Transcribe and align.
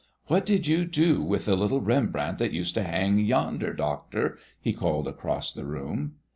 "What 0.25 0.47
did 0.47 0.65
you 0.65 0.83
do 0.85 1.21
with 1.21 1.45
the 1.45 1.55
little 1.55 1.79
Rembrandt 1.79 2.39
that 2.39 2.51
used 2.53 2.73
to 2.73 2.81
hang 2.81 3.19
yonder, 3.19 3.71
doctor?" 3.71 4.39
he 4.59 4.73
called 4.73 5.07
across 5.07 5.53
the 5.53 5.63
room. 5.67 6.15